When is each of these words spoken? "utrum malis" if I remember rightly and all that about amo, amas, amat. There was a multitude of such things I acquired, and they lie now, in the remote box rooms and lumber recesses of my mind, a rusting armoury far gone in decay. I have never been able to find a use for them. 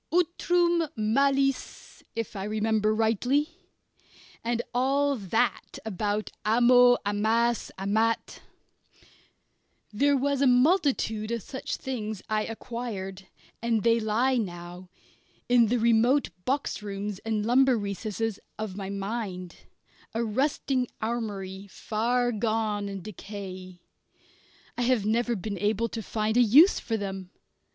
"utrum 0.11 0.89
malis" 0.97 2.01
if 2.15 2.35
I 2.35 2.43
remember 2.45 2.91
rightly 2.95 3.49
and 4.43 4.63
all 4.73 5.15
that 5.15 5.77
about 5.85 6.31
amo, 6.43 6.97
amas, 7.05 7.69
amat. 7.77 8.41
There 9.93 10.17
was 10.17 10.41
a 10.41 10.47
multitude 10.47 11.29
of 11.29 11.43
such 11.43 11.75
things 11.75 12.23
I 12.29 12.45
acquired, 12.45 13.27
and 13.61 13.83
they 13.83 13.99
lie 13.99 14.37
now, 14.37 14.89
in 15.47 15.67
the 15.67 15.77
remote 15.77 16.31
box 16.45 16.81
rooms 16.81 17.19
and 17.19 17.45
lumber 17.45 17.77
recesses 17.77 18.39
of 18.57 18.75
my 18.75 18.89
mind, 18.89 19.55
a 20.15 20.23
rusting 20.23 20.87
armoury 20.99 21.67
far 21.67 22.31
gone 22.31 22.89
in 22.89 23.03
decay. 23.03 23.81
I 24.75 24.81
have 24.81 25.05
never 25.05 25.35
been 25.35 25.59
able 25.59 25.89
to 25.89 26.01
find 26.01 26.37
a 26.37 26.41
use 26.41 26.79
for 26.79 26.97
them. 26.97 27.29